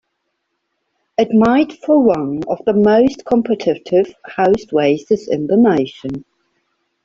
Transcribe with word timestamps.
It 1.19 1.27
made 1.29 1.73
for 1.73 2.01
one 2.01 2.41
of 2.47 2.59
the 2.65 2.73
most 2.73 3.23
competitive 3.23 4.11
House 4.25 4.73
races 4.73 5.27
in 5.27 5.45
the 5.45 5.57
nation. 5.57 6.25